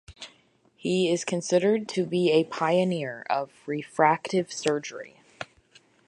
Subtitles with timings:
[0.75, 5.17] He is considered to be a pioneer of refractive surgery.